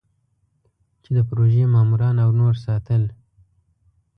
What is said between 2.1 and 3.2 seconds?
او نور ساتل.